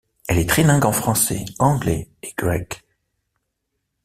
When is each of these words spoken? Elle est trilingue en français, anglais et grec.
Elle 0.27 0.39
est 0.39 0.49
trilingue 0.49 0.87
en 0.87 0.91
français, 0.91 1.45
anglais 1.59 2.09
et 2.23 2.33
grec. 2.35 2.81